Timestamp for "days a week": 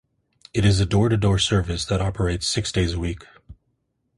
2.71-3.23